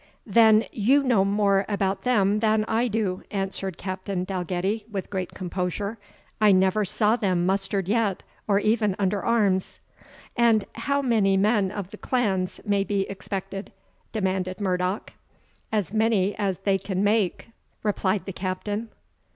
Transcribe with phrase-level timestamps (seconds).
[0.25, 5.99] "Then you know more about them than I do," answered Captain Dalgetty, with great composure.
[6.41, 9.79] "I never saw them mustered yet, or even under arms."
[10.35, 13.71] "And how many men of the clans may be expected?"
[14.11, 15.13] demanded Murdoch.
[15.71, 17.49] "As many as they can make,"
[17.83, 18.89] replied the Captain.